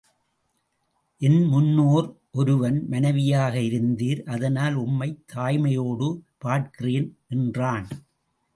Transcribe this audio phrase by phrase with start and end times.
[1.21, 2.07] என் முன்னோர்
[2.31, 6.09] ஒருவன் மனைவியாக இருந்தீர் அதனால் உம்மைத் தாய்மையோடு
[6.37, 7.87] பார்க்கிறேன் என்றான்.